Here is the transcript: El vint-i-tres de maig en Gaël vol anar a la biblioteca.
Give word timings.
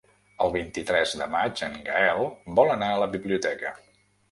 El 0.45 0.53
vint-i-tres 0.53 1.13
de 1.19 1.27
maig 1.35 1.61
en 1.69 1.77
Gaël 1.91 2.23
vol 2.61 2.75
anar 2.79 2.91
a 2.97 2.99
la 3.05 3.11
biblioteca. 3.15 3.79